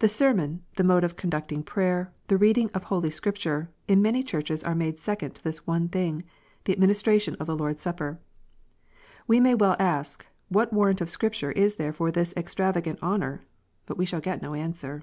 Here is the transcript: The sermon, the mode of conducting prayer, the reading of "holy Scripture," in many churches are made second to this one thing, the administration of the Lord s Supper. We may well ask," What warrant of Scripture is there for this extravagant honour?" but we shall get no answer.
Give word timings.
The 0.00 0.10
sermon, 0.10 0.62
the 0.76 0.84
mode 0.84 1.04
of 1.04 1.16
conducting 1.16 1.62
prayer, 1.62 2.12
the 2.26 2.36
reading 2.36 2.68
of 2.74 2.84
"holy 2.84 3.08
Scripture," 3.08 3.70
in 3.86 4.02
many 4.02 4.22
churches 4.22 4.62
are 4.62 4.74
made 4.74 4.98
second 4.98 5.32
to 5.36 5.42
this 5.42 5.66
one 5.66 5.88
thing, 5.88 6.22
the 6.64 6.74
administration 6.74 7.34
of 7.36 7.46
the 7.46 7.56
Lord 7.56 7.76
s 7.76 7.80
Supper. 7.80 8.20
We 9.26 9.40
may 9.40 9.54
well 9.54 9.74
ask," 9.78 10.26
What 10.50 10.70
warrant 10.74 11.00
of 11.00 11.08
Scripture 11.08 11.52
is 11.52 11.76
there 11.76 11.94
for 11.94 12.10
this 12.12 12.34
extravagant 12.36 13.02
honour?" 13.02 13.40
but 13.86 13.96
we 13.96 14.04
shall 14.04 14.20
get 14.20 14.42
no 14.42 14.52
answer. 14.52 15.02